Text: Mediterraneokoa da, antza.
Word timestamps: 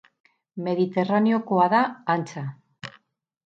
Mediterraneokoa 0.67 1.69
da, 1.77 1.85
antza. 2.17 2.45